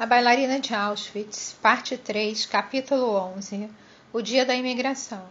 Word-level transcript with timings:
A 0.00 0.06
bailarina 0.06 0.58
de 0.58 0.74
Auschwitz, 0.74 1.54
parte 1.60 1.96
3, 1.98 2.46
capítulo 2.46 3.14
11 3.36 3.68
O 4.12 4.22
dia 4.22 4.46
da 4.46 4.54
imigração. 4.54 5.26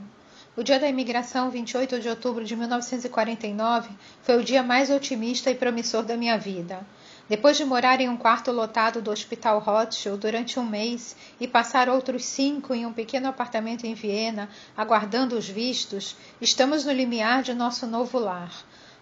O 0.55 0.63
dia 0.63 0.79
da 0.79 0.87
imigração, 0.87 1.49
28 1.49 1.99
de 1.99 2.07
outubro 2.07 2.45
de 2.45 2.55
1949, 2.55 3.89
foi 4.21 4.37
o 4.37 4.43
dia 4.43 4.61
mais 4.61 4.91
otimista 4.91 5.49
e 5.49 5.55
promissor 5.55 6.03
da 6.03 6.15
minha 6.15 6.37
vida. 6.37 6.85
Depois 7.29 7.55
de 7.55 7.63
morar 7.63 8.01
em 8.01 8.09
um 8.09 8.17
quarto 8.17 8.51
lotado 8.51 9.03
do 9.03 9.11
Hospital 9.11 9.59
Rothschild 9.59 10.17
durante 10.17 10.59
um 10.59 10.65
mês 10.65 11.15
e 11.39 11.47
passar 11.47 11.87
outros 11.87 12.25
cinco 12.25 12.73
em 12.73 12.87
um 12.87 12.91
pequeno 12.91 13.27
apartamento 13.27 13.85
em 13.85 13.93
Viena, 13.93 14.49
aguardando 14.75 15.37
os 15.37 15.47
vistos, 15.47 16.15
estamos 16.41 16.83
no 16.83 16.91
limiar 16.91 17.43
de 17.43 17.53
nosso 17.53 17.85
novo 17.85 18.17
lar. 18.17 18.51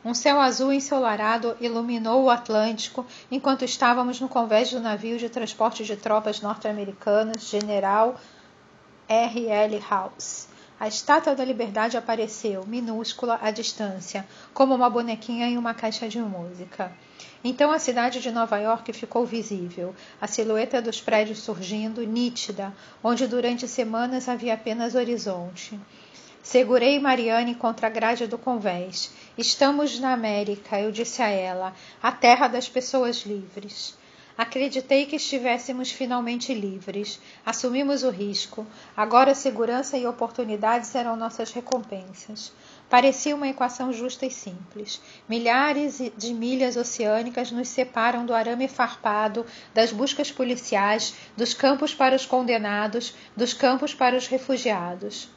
Um 0.04 0.14
céu 0.14 0.42
azul 0.42 0.74
ensolarado 0.74 1.56
iluminou 1.62 2.26
o 2.26 2.30
Atlântico 2.30 3.06
enquanto 3.32 3.64
estávamos 3.64 4.20
no 4.20 4.28
convés 4.28 4.72
do 4.72 4.82
navio 4.82 5.18
de 5.18 5.30
transporte 5.30 5.86
de 5.86 5.96
tropas 5.96 6.42
norte-americanas 6.42 7.48
General 7.48 8.20
R. 9.08 9.48
L. 9.48 9.80
House. 9.90 10.50
A 10.80 10.88
estátua 10.88 11.34
da 11.34 11.44
liberdade 11.44 11.98
apareceu, 11.98 12.64
minúscula 12.68 13.40
à 13.42 13.50
distância, 13.50 14.28
como 14.54 14.76
uma 14.76 14.88
bonequinha 14.88 15.48
em 15.48 15.58
uma 15.58 15.74
caixa 15.74 16.08
de 16.08 16.20
música. 16.20 16.92
Então 17.44 17.72
a 17.72 17.80
cidade 17.80 18.20
de 18.22 18.30
Nova 18.32 18.58
York 18.58 18.94
ficou 18.94 19.26
visível, 19.26 19.96
a 20.22 20.28
silhueta 20.28 20.80
dos 20.80 21.02
prédios 21.02 21.40
surgindo, 21.40 22.06
nítida, 22.06 22.72
onde 23.04 23.26
durante 23.26 23.68
semanas 23.68 24.30
havia 24.30 24.54
apenas 24.54 24.94
horizonte. 24.94 25.80
Segurei 26.44 27.00
Mariane 27.00 27.56
contra 27.56 27.88
a 27.88 27.90
grade 27.90 28.28
do 28.28 28.38
convés. 28.38 29.12
Estamos 29.36 30.00
na 30.00 30.14
América, 30.14 30.80
eu 30.80 30.92
disse 30.92 31.24
a 31.24 31.28
ela, 31.28 31.74
a 32.02 32.12
terra 32.12 32.48
das 32.48 32.70
pessoas 32.70 33.26
livres. 33.26 33.98
Acreditei 34.38 35.08
que 35.08 35.16
estivéssemos 35.16 35.90
finalmente 35.90 36.54
livres. 36.54 37.20
Assumimos 37.44 38.04
o 38.04 38.12
risco. 38.12 38.68
Agora 38.96 39.34
segurança 39.34 39.98
e 39.98 40.06
oportunidade 40.06 40.86
serão 40.86 41.16
nossas 41.16 41.52
recompensas. 41.52 42.52
Parecia 42.88 43.36
uma 43.36 43.48
equação 43.48 43.92
justa 43.92 44.28
e 44.28 44.32
simples. 44.32 45.02
Milhares 45.28 46.00
de 46.16 46.36
milhas 46.36 46.78
oceânicas 46.78 47.52
nos 47.52 47.68
separam 47.68 48.28
do 48.28 48.34
arame 48.34 48.68
farpado, 48.68 49.44
das 49.74 49.92
buscas 49.92 50.32
policiais, 50.32 51.16
dos 51.36 51.56
campos 51.56 51.96
para 51.96 52.16
os 52.16 52.26
condenados, 52.28 53.16
dos 53.36 53.54
campos 53.54 53.96
para 53.96 54.16
os 54.16 54.28
refugiados. 54.28 55.30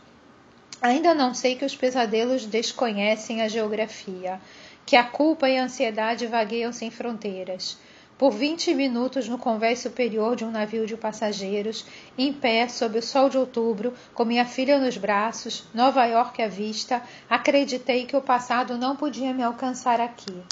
Ainda 0.82 1.14
não 1.14 1.32
sei 1.32 1.56
que 1.56 1.64
os 1.64 1.74
pesadelos 1.74 2.44
desconhecem 2.44 3.40
a 3.40 3.48
geografia, 3.48 4.38
que 4.84 4.94
a 4.94 5.04
culpa 5.04 5.48
e 5.48 5.56
a 5.56 5.64
ansiedade 5.64 6.26
vagueiam 6.26 6.72
sem 6.72 6.90
fronteiras. 6.90 7.78
Por 8.20 8.32
vinte 8.32 8.74
minutos 8.74 9.26
no 9.30 9.38
convés 9.38 9.78
superior 9.78 10.36
de 10.36 10.44
um 10.44 10.50
navio 10.50 10.86
de 10.86 10.94
passageiros, 10.94 11.86
em 12.18 12.30
pé 12.30 12.68
sob 12.68 12.98
o 12.98 13.02
sol 13.02 13.30
de 13.30 13.38
outubro, 13.38 13.94
com 14.12 14.26
minha 14.26 14.44
filha 14.44 14.78
nos 14.78 14.98
braços, 14.98 15.64
Nova 15.72 16.04
York 16.04 16.42
à 16.42 16.46
vista, 16.46 17.02
acreditei 17.30 18.04
que 18.04 18.14
o 18.14 18.20
passado 18.20 18.76
não 18.76 18.94
podia 18.94 19.32
me 19.32 19.42
alcançar 19.42 20.02
aqui. 20.02 20.42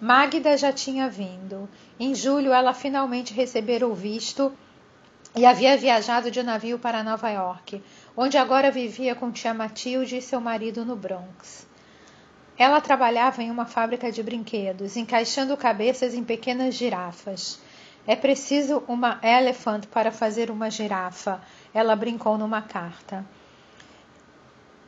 Magda 0.00 0.56
já 0.56 0.72
tinha 0.72 1.08
vindo. 1.08 1.68
Em 2.00 2.16
julho 2.16 2.52
ela 2.52 2.74
finalmente 2.74 3.32
recebera 3.32 3.86
o 3.86 3.94
visto 3.94 4.52
e 5.36 5.46
havia 5.46 5.76
viajado 5.76 6.32
de 6.32 6.42
navio 6.42 6.80
para 6.80 7.04
Nova 7.04 7.30
York 7.30 7.80
onde 8.16 8.36
agora 8.36 8.72
vivia 8.72 9.14
com 9.14 9.30
tia 9.30 9.54
Matilde 9.54 10.16
e 10.16 10.20
seu 10.20 10.40
marido 10.40 10.84
no 10.84 10.96
Bronx. 10.96 11.64
Ela 12.62 12.80
trabalhava 12.80 13.42
em 13.42 13.50
uma 13.50 13.66
fábrica 13.66 14.12
de 14.12 14.22
brinquedos, 14.22 14.96
encaixando 14.96 15.56
cabeças 15.56 16.14
em 16.14 16.22
pequenas 16.22 16.76
girafas. 16.76 17.58
É 18.06 18.14
preciso 18.14 18.84
uma 18.86 19.18
elephant 19.20 19.86
para 19.86 20.12
fazer 20.12 20.48
uma 20.48 20.70
girafa, 20.70 21.42
ela 21.74 21.96
brincou 21.96 22.38
numa 22.38 22.62
carta. 22.62 23.26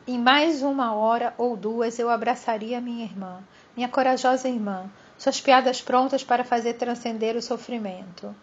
Em 0.07 0.17
mais 0.17 0.61
uma 0.61 0.95
hora 0.95 1.33
ou 1.37 1.57
duas 1.57 1.99
eu 1.99 2.09
abraçaria 2.09 2.79
minha 2.79 3.03
irmã, 3.03 3.43
minha 3.75 3.89
corajosa 3.89 4.47
irmã, 4.47 4.89
suas 5.17 5.41
piadas 5.41 5.81
prontas 5.81 6.23
para 6.23 6.45
fazer 6.45 6.75
transcender 6.75 7.35
o 7.35 7.41
sofrimento. 7.41 8.33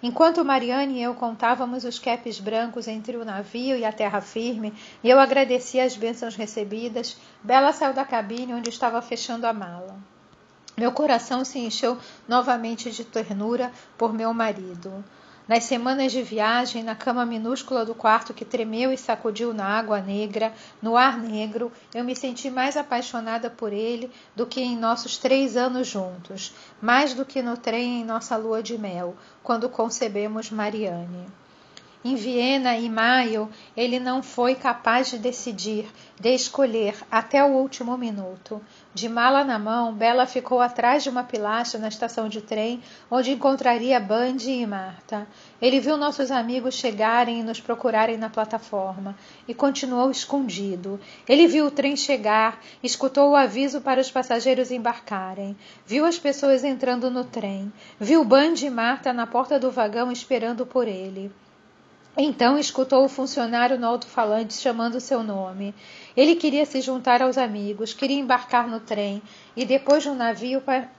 Enquanto 0.00 0.44
Mariane 0.44 0.98
e 0.98 1.02
eu 1.02 1.12
contávamos 1.14 1.84
os 1.84 1.98
capes 1.98 2.38
brancos 2.38 2.86
entre 2.86 3.16
o 3.16 3.24
navio 3.24 3.76
e 3.76 3.84
a 3.84 3.92
terra 3.92 4.20
firme, 4.20 4.72
e 5.02 5.10
eu 5.10 5.18
agradecia 5.18 5.84
as 5.84 5.96
bênçãos 5.96 6.36
recebidas, 6.36 7.16
Bela 7.42 7.72
saiu 7.72 7.92
da 7.92 8.04
cabine 8.04 8.54
onde 8.54 8.68
estava 8.68 9.02
fechando 9.02 9.46
a 9.46 9.52
mala. 9.52 9.96
Meu 10.76 10.92
coração 10.92 11.44
se 11.44 11.58
encheu 11.58 11.98
novamente 12.28 12.92
de 12.92 13.04
ternura 13.04 13.72
por 13.96 14.12
meu 14.12 14.32
marido. 14.32 15.04
Nas 15.48 15.64
semanas 15.64 16.12
de 16.12 16.22
viagem, 16.22 16.82
na 16.82 16.94
cama 16.94 17.24
minúscula 17.24 17.82
do 17.82 17.94
quarto 17.94 18.34
que 18.34 18.44
tremeu 18.44 18.92
e 18.92 18.98
sacudiu 18.98 19.54
na 19.54 19.64
água 19.64 19.98
negra, 19.98 20.52
no 20.82 20.94
ar 20.94 21.16
negro, 21.16 21.72
eu 21.94 22.04
me 22.04 22.14
senti 22.14 22.50
mais 22.50 22.76
apaixonada 22.76 23.48
por 23.48 23.72
ele 23.72 24.10
do 24.36 24.44
que 24.44 24.60
em 24.60 24.76
nossos 24.76 25.16
três 25.16 25.56
anos 25.56 25.88
juntos, 25.88 26.52
mais 26.82 27.14
do 27.14 27.24
que 27.24 27.40
no 27.40 27.56
trem 27.56 28.02
em 28.02 28.04
nossa 28.04 28.36
lua 28.36 28.62
de 28.62 28.76
mel, 28.76 29.16
quando 29.42 29.70
concebemos 29.70 30.50
Mariane. 30.50 31.26
Em 32.04 32.14
Viena, 32.14 32.76
em 32.76 32.88
maio, 32.88 33.50
ele 33.76 33.98
não 33.98 34.22
foi 34.22 34.54
capaz 34.54 35.10
de 35.10 35.18
decidir, 35.18 35.84
de 36.18 36.32
escolher 36.32 36.94
até 37.10 37.42
o 37.42 37.48
último 37.48 37.98
minuto. 37.98 38.62
De 38.94 39.08
mala 39.08 39.42
na 39.42 39.58
mão, 39.58 39.92
Bela 39.92 40.24
ficou 40.24 40.60
atrás 40.60 41.02
de 41.02 41.10
uma 41.10 41.24
pilastra 41.24 41.80
na 41.80 41.88
estação 41.88 42.28
de 42.28 42.40
trem, 42.40 42.80
onde 43.10 43.32
encontraria 43.32 43.98
Bandi 43.98 44.48
e 44.48 44.64
Marta. 44.64 45.26
Ele 45.60 45.80
viu 45.80 45.96
nossos 45.96 46.30
amigos 46.30 46.76
chegarem 46.76 47.40
e 47.40 47.42
nos 47.42 47.60
procurarem 47.60 48.16
na 48.16 48.30
plataforma 48.30 49.16
e 49.48 49.52
continuou 49.52 50.08
escondido. 50.08 51.00
Ele 51.28 51.48
viu 51.48 51.66
o 51.66 51.70
trem 51.70 51.96
chegar, 51.96 52.60
escutou 52.80 53.30
o 53.30 53.36
aviso 53.36 53.80
para 53.80 54.00
os 54.00 54.08
passageiros 54.08 54.70
embarcarem, 54.70 55.56
viu 55.84 56.04
as 56.04 56.16
pessoas 56.16 56.62
entrando 56.62 57.10
no 57.10 57.24
trem, 57.24 57.72
viu 57.98 58.24
Bandi 58.24 58.66
e 58.66 58.70
Marta 58.70 59.12
na 59.12 59.26
porta 59.26 59.58
do 59.58 59.68
vagão 59.72 60.12
esperando 60.12 60.64
por 60.64 60.86
ele. 60.86 61.32
Então 62.20 62.58
escutou 62.58 63.04
o 63.04 63.08
funcionário 63.08 63.78
no 63.78 63.86
alto-falante 63.86 64.54
chamando 64.54 65.00
seu 65.00 65.22
nome. 65.22 65.72
Ele 66.16 66.34
queria 66.34 66.66
se 66.66 66.80
juntar 66.80 67.22
aos 67.22 67.38
amigos, 67.38 67.94
queria 67.94 68.18
embarcar 68.18 68.66
no 68.66 68.80
trem 68.80 69.22
e 69.54 69.64
depois 69.64 70.02
de 70.02 70.08
um 70.08 70.16
navio 70.16 70.60
para, 70.60 70.90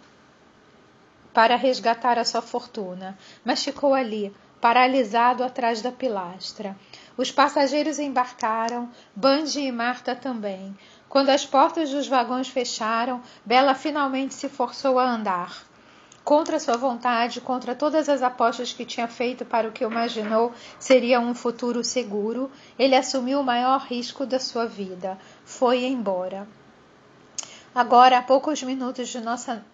para 1.34 1.58
resgatar 1.58 2.18
a 2.18 2.24
sua 2.24 2.42
fortuna, 2.42 3.18
mas 3.44 3.62
ficou 3.62 3.94
ali, 3.94 4.34
paralisado 4.62 5.44
atrás 5.44 5.82
da 5.82 5.92
pilastra. 5.92 6.74
Os 7.18 7.30
passageiros 7.30 8.00
embarcaram, 8.00 8.90
Banji 9.14 9.60
e 9.60 9.74
Marta 9.74 10.16
também. 10.16 10.74
Quando 11.10 11.32
as 11.32 11.46
portas 11.46 11.90
dos 11.90 12.08
vagões 12.08 12.48
fecharam, 12.48 13.22
Bela 13.44 13.76
finalmente 13.76 14.34
se 14.34 14.48
forçou 14.48 14.98
a 14.98 15.12
andar 15.12 15.69
contra 16.30 16.60
sua 16.60 16.78
vontade, 16.78 17.42
contra 17.42 17.74
todas 17.74 18.08
as 18.08 18.22
apostas 18.22 18.72
que 18.72 18.86
tinha 18.86 19.08
feito 19.08 19.44
para 19.44 19.68
o 19.68 19.72
que 19.72 19.84
imaginou 19.84 20.54
seria 20.78 21.20
um 21.20 21.34
futuro 21.34 21.84
seguro, 21.84 22.52
ele 22.78 22.96
assumiu 22.96 23.40
o 23.40 23.44
maior 23.44 23.80
risco 23.80 24.28
da 24.28 24.38
sua 24.38 24.68
vida. 24.68 25.18
Foi 25.44 25.86
embora. 25.86 26.48
Agora, 27.74 28.20
a 28.20 28.22
poucos 28.22 28.62
minutos 28.62 29.10
de 29.10 29.20
nossa 29.20 29.66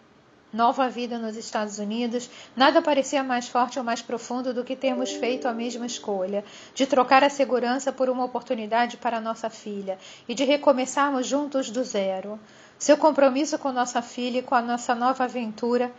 nova 0.54 0.88
vida 0.88 1.20
nos 1.20 1.36
Estados 1.36 1.78
Unidos, 1.78 2.30
nada 2.56 2.82
parecia 2.82 3.22
mais 3.22 3.50
forte 3.50 3.78
ou 3.78 3.84
mais 3.84 4.02
profundo 4.02 4.54
do 4.54 4.64
que 4.64 4.78
termos 4.78 5.12
feito 5.12 5.50
a 5.50 5.54
mesma 5.54 5.86
escolha, 5.86 6.46
de 6.74 6.88
trocar 6.88 7.22
a 7.22 7.30
segurança 7.30 7.92
por 7.92 8.10
uma 8.10 8.24
oportunidade 8.24 8.96
para 8.96 9.20
nossa 9.20 9.50
filha 9.50 9.98
e 10.26 10.34
de 10.34 10.46
recomeçarmos 10.46 11.28
juntos 11.28 11.70
do 11.70 11.84
zero. 11.84 12.40
Seu 12.80 12.96
compromisso 12.96 13.60
com 13.60 13.74
nossa 13.74 14.02
filha 14.02 14.40
e 14.40 14.42
com 14.42 14.56
a 14.56 14.62
nossa 14.62 14.96
nova 14.96 15.26
aventura 15.26 15.92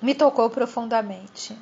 me 0.00 0.14
tocou 0.14 0.48
profundamente. 0.50 1.56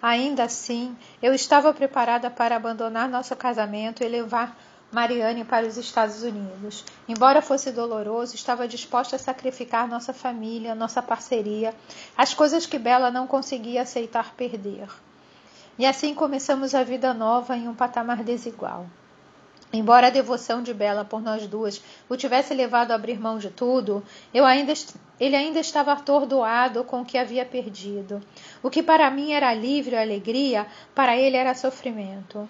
Ainda 0.00 0.44
assim, 0.44 0.96
eu 1.22 1.34
estava 1.34 1.72
preparada 1.72 2.30
para 2.30 2.56
abandonar 2.56 3.08
nosso 3.08 3.34
casamento 3.36 4.02
e 4.02 4.08
levar 4.08 4.56
Mariane 4.90 5.44
para 5.44 5.66
os 5.66 5.76
Estados 5.76 6.22
Unidos. 6.22 6.84
Embora 7.08 7.40
fosse 7.40 7.72
doloroso, 7.72 8.34
estava 8.34 8.68
disposta 8.68 9.16
a 9.16 9.18
sacrificar 9.18 9.88
nossa 9.88 10.12
família, 10.12 10.74
nossa 10.74 11.00
parceria, 11.00 11.74
as 12.16 12.34
coisas 12.34 12.66
que 12.66 12.78
Bela 12.78 13.10
não 13.10 13.26
conseguia 13.26 13.82
aceitar 13.82 14.34
perder. 14.34 14.88
E 15.78 15.86
assim 15.86 16.14
começamos 16.14 16.74
a 16.74 16.82
vida 16.82 17.14
nova 17.14 17.56
em 17.56 17.68
um 17.68 17.74
patamar 17.74 18.22
desigual. 18.22 18.86
Embora 19.72 20.08
a 20.08 20.10
devoção 20.10 20.62
de 20.62 20.74
Bela 20.74 21.04
por 21.04 21.22
nós 21.22 21.46
duas 21.46 21.82
o 22.08 22.16
tivesse 22.16 22.52
levado 22.52 22.90
a 22.90 22.94
abrir 22.94 23.18
mão 23.18 23.38
de 23.38 23.48
tudo, 23.48 24.02
ainda, 24.34 24.74
ele 25.18 25.34
ainda 25.34 25.60
estava 25.60 25.92
atordoado 25.92 26.84
com 26.84 27.00
o 27.00 27.04
que 27.04 27.16
havia 27.16 27.46
perdido. 27.46 28.22
O 28.62 28.68
que 28.68 28.82
para 28.82 29.10
mim 29.10 29.32
era 29.32 29.48
alívio 29.48 29.94
e 29.94 29.96
alegria, 29.96 30.66
para 30.94 31.16
ele 31.16 31.38
era 31.38 31.54
sofrimento. 31.54 32.46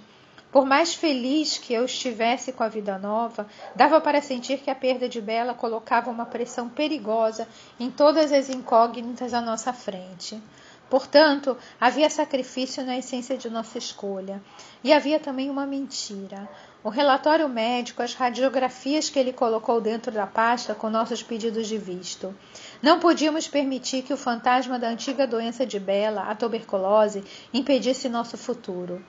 Por 0.51 0.67
mais 0.67 0.95
feliz 0.95 1.57
que 1.57 1.73
eu 1.73 1.87
estivesse 1.87 2.53
com 2.53 2.63
a 2.63 2.69
vida 2.69 2.99
nova, 2.99 3.47
dava 3.75 4.01
para 4.01 4.21
sentir 4.21 4.59
que 4.59 4.71
a 4.71 4.75
perda 4.75 5.09
de 5.09 5.19
Bela 5.21 5.55
colocava 5.55 6.11
uma 6.11 6.27
pressão 6.27 6.69
perigosa 6.69 7.49
em 7.81 7.91
todas 7.91 8.33
as 8.33 8.51
incógnitas 8.51 9.33
à 9.33 9.41
nossa 9.41 9.73
frente. 9.73 10.43
Portanto, 10.91 11.57
havia 11.81 12.11
sacrifício 12.11 12.85
na 12.85 12.99
essência 12.99 13.39
de 13.39 13.49
nossa 13.49 13.79
escolha. 13.79 14.43
E 14.85 14.93
havia 14.93 15.19
também 15.19 15.49
uma 15.49 15.65
mentira. 15.65 16.47
O 16.85 16.89
relatório 16.89 17.49
médico, 17.49 18.03
as 18.03 18.13
radiografias 18.13 19.09
que 19.09 19.17
ele 19.17 19.33
colocou 19.33 19.81
dentro 19.81 20.11
da 20.11 20.27
pasta 20.27 20.75
com 20.75 20.91
nossos 20.91 21.23
pedidos 21.23 21.69
de 21.69 21.79
visto. 21.79 22.35
Não 22.83 22.99
podíamos 22.99 23.47
permitir 23.47 24.03
que 24.03 24.13
o 24.13 24.17
fantasma 24.17 24.81
da 24.81 24.89
antiga 24.89 25.25
doença 25.25 25.65
de 25.65 25.79
Bela, 25.79 26.23
a 26.23 26.35
tuberculose, 26.35 27.23
impedisse 27.55 28.09
nosso 28.09 28.37
futuro. 28.37 29.01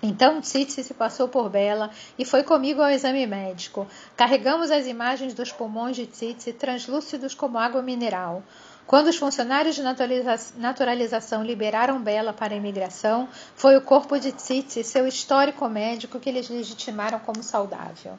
Então 0.00 0.40
Tsitsi 0.40 0.84
se 0.84 0.94
passou 0.94 1.26
por 1.26 1.50
Bela 1.50 1.90
e 2.16 2.24
foi 2.24 2.44
comigo 2.44 2.80
ao 2.80 2.90
exame 2.90 3.26
médico. 3.26 3.84
Carregamos 4.16 4.70
as 4.70 4.86
imagens 4.86 5.34
dos 5.34 5.50
pulmões 5.50 5.96
de 5.96 6.06
Tsitsi 6.06 6.52
translúcidos 6.52 7.34
como 7.34 7.58
água 7.58 7.82
mineral. 7.82 8.44
Quando 8.88 9.08
os 9.08 9.18
funcionários 9.18 9.76
de 9.76 9.82
naturalização 10.56 11.44
liberaram 11.44 12.00
Bela 12.00 12.32
para 12.32 12.54
a 12.54 12.56
imigração, 12.56 13.28
foi 13.54 13.76
o 13.76 13.82
corpo 13.82 14.18
de 14.18 14.32
Tsitsi 14.32 14.80
e 14.80 14.84
seu 14.84 15.06
histórico 15.06 15.68
médico 15.68 16.18
que 16.18 16.26
eles 16.26 16.48
legitimaram 16.48 17.18
como 17.18 17.42
saudável. 17.42 18.18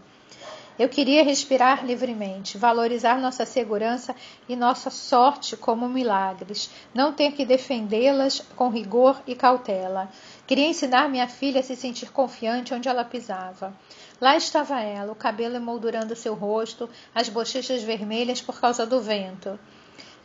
Eu 0.78 0.88
queria 0.88 1.24
respirar 1.24 1.84
livremente, 1.84 2.56
valorizar 2.56 3.20
nossa 3.20 3.48
segurança 3.48 4.16
e 4.48 4.56
nossa 4.56 4.92
sorte 4.92 5.58
como 5.58 5.90
milagres, 5.90 6.70
não 6.94 7.14
ter 7.14 7.32
que 7.32 7.46
defendê-las 7.46 8.40
com 8.56 8.70
rigor 8.70 9.24
e 9.26 9.34
cautela. 9.34 10.08
Queria 10.46 10.68
ensinar 10.68 11.10
minha 11.10 11.28
filha 11.28 11.62
a 11.62 11.64
se 11.64 11.76
sentir 11.76 12.12
confiante 12.12 12.76
onde 12.76 12.88
ela 12.88 13.04
pisava. 13.04 13.74
Lá 14.22 14.38
estava 14.38 14.80
ela, 14.80 15.12
o 15.12 15.16
cabelo 15.16 15.56
emoldurando 15.56 16.16
seu 16.16 16.36
rosto, 16.36 16.88
as 17.16 17.28
bochechas 17.28 17.82
vermelhas 17.82 18.40
por 18.40 18.62
causa 18.62 18.86
do 18.86 19.02
vento. 19.02 19.58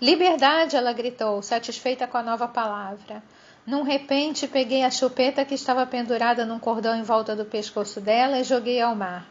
Liberdade! 0.04 0.76
ela 0.76 0.92
gritou, 0.92 1.40
satisfeita 1.40 2.06
com 2.06 2.18
a 2.18 2.22
nova 2.22 2.46
palavra. 2.46 3.22
Num 3.66 3.82
repente, 3.82 4.46
peguei 4.46 4.82
a 4.82 4.90
chupeta 4.90 5.46
que 5.46 5.54
estava 5.54 5.86
pendurada 5.86 6.44
num 6.44 6.58
cordão 6.58 6.94
em 6.94 7.02
volta 7.02 7.34
do 7.34 7.46
pescoço 7.46 8.02
dela 8.02 8.38
e 8.38 8.44
joguei 8.44 8.82
ao 8.82 8.94
mar. 8.94 9.26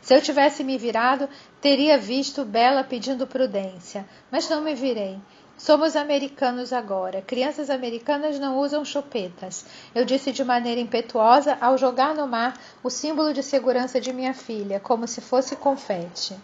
Se 0.00 0.12
eu 0.12 0.20
tivesse 0.20 0.64
me 0.64 0.76
virado, 0.76 1.28
teria 1.60 1.96
visto 1.96 2.44
Bela 2.44 2.82
pedindo 2.82 3.28
prudência, 3.28 4.04
mas 4.28 4.50
não 4.50 4.60
me 4.60 4.74
virei. 4.74 5.20
Somos 5.56 5.94
americanos 5.94 6.72
agora. 6.72 7.22
Crianças 7.22 7.70
americanas 7.70 8.40
não 8.40 8.58
usam 8.58 8.84
chupetas. 8.84 9.64
Eu 9.94 10.04
disse 10.04 10.32
de 10.32 10.42
maneira 10.42 10.80
impetuosa 10.80 11.56
ao 11.60 11.78
jogar 11.78 12.12
no 12.12 12.26
mar 12.26 12.58
o 12.82 12.90
símbolo 12.90 13.32
de 13.32 13.44
segurança 13.44 14.00
de 14.00 14.12
minha 14.12 14.34
filha, 14.34 14.80
como 14.80 15.06
se 15.06 15.20
fosse 15.20 15.54
confete. 15.54 16.34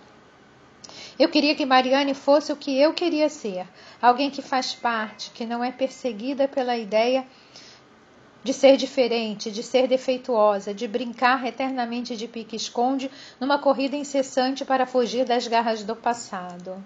Eu 1.18 1.28
queria 1.28 1.54
que 1.54 1.66
Mariane 1.66 2.14
fosse 2.14 2.52
o 2.52 2.56
que 2.56 2.78
eu 2.78 2.94
queria 2.94 3.28
ser, 3.28 3.66
alguém 4.00 4.30
que 4.30 4.40
faz 4.40 4.72
parte, 4.72 5.30
que 5.30 5.44
não 5.44 5.64
é 5.64 5.72
perseguida 5.72 6.46
pela 6.46 6.76
ideia 6.76 7.26
de 8.44 8.52
ser 8.52 8.76
diferente, 8.76 9.50
de 9.50 9.62
ser 9.62 9.88
defeituosa, 9.88 10.72
de 10.72 10.86
brincar 10.86 11.44
eternamente 11.44 12.16
de 12.16 12.28
pique-esconde 12.28 13.10
numa 13.40 13.58
corrida 13.58 13.96
incessante 13.96 14.64
para 14.64 14.86
fugir 14.86 15.24
das 15.24 15.48
garras 15.48 15.82
do 15.82 15.96
passado. 15.96 16.82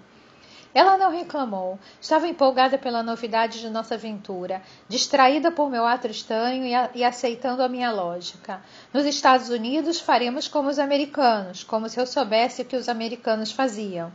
Ela 0.73 0.97
não 0.97 1.11
reclamou. 1.11 1.77
Estava 2.01 2.27
empolgada 2.27 2.77
pela 2.77 3.03
novidade 3.03 3.59
de 3.59 3.69
nossa 3.69 3.93
aventura, 3.93 4.61
distraída 4.89 5.51
por 5.51 5.69
meu 5.69 5.85
ato 5.85 6.07
estranho 6.07 6.65
e, 6.65 6.73
a, 6.73 6.89
e, 6.95 7.03
aceitando 7.03 7.61
a 7.61 7.69
minha 7.69 7.91
lógica. 7.91 8.61
Nos 8.91 9.05
Estados 9.05 9.49
Unidos 9.49 9.99
faremos 9.99 10.47
como 10.47 10.69
os 10.69 10.79
americanos, 10.79 11.63
como 11.63 11.87
se 11.87 11.99
eu 11.99 12.07
soubesse 12.07 12.63
o 12.63 12.65
que 12.65 12.75
os 12.75 12.89
americanos 12.89 13.51
faziam. 13.51 14.11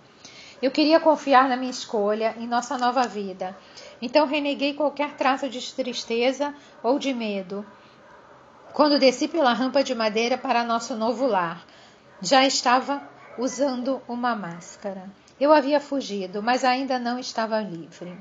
Eu 0.61 0.73
queria 0.73 0.99
confiar 0.99 1.49
na 1.49 1.57
minha 1.57 1.71
escolha, 1.71 2.35
em 2.37 2.47
nossa 2.47 2.77
nova 2.77 3.07
vida. 3.07 3.57
Então 4.03 4.27
reneguei 4.27 4.75
qualquer 4.75 5.15
traço 5.15 5.49
de 5.49 5.73
tristeza 5.73 6.53
ou 6.83 6.99
de 6.99 7.15
medo. 7.15 7.65
Quando 8.73 8.99
desci 8.99 9.29
pela 9.29 9.53
rampa 9.53 9.85
de 9.85 9.95
madeira 9.95 10.37
para 10.37 10.65
nosso 10.65 10.97
novo 10.97 11.27
lar, 11.27 11.65
já 12.21 12.45
estava 12.45 13.08
usando 13.39 14.03
uma 14.09 14.35
máscara. 14.35 15.09
Eu 15.41 15.53
havia 15.53 15.81
fugido, 15.81 16.43
mas 16.43 16.65
ainda 16.65 16.99
não 16.99 17.19
estava 17.19 17.61
livre. 17.61 18.17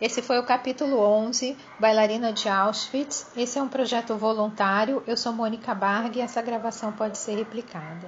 Esse 0.00 0.22
foi 0.22 0.38
o 0.38 0.46
capítulo 0.46 0.98
11, 0.98 1.56
Bailarina 1.78 2.32
de 2.32 2.48
Auschwitz. 2.48 3.30
Esse 3.36 3.58
é 3.58 3.62
um 3.62 3.68
projeto 3.68 4.16
voluntário. 4.16 5.02
Eu 5.06 5.16
sou 5.16 5.32
Mônica 5.32 5.74
Barg 5.74 6.16
e 6.16 6.20
essa 6.20 6.42
gravação 6.42 6.92
pode 6.92 7.18
ser 7.18 7.36
replicada. 7.36 8.00